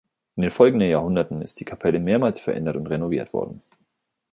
[0.35, 3.61] In den folgenden Jahrhunderten ist die Kapelle mehrmals verändert und renoviert worden.